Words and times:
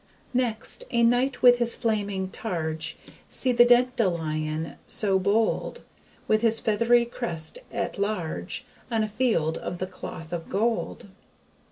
Next, 0.33 0.83
a 0.89 1.03
knight 1.03 1.43
with 1.43 1.59
his 1.59 1.75
flaming 1.75 2.29
targe 2.29 2.95
See 3.29 3.51
the 3.51 3.63
DENT 3.63 3.95
DE 3.95 4.05
LION 4.07 4.77
so 4.87 5.19
bold 5.19 5.81
With 6.27 6.41
his 6.41 6.59
feathery 6.59 7.05
crest 7.05 7.59
at 7.71 7.99
large, 7.99 8.65
On 8.89 9.03
a 9.03 9.07
field 9.07 9.59
of 9.59 9.77
the 9.77 9.85
cloth 9.85 10.33
of 10.33 10.49
gold. 10.49 11.05